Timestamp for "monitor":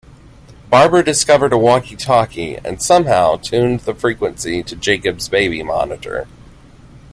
5.61-6.27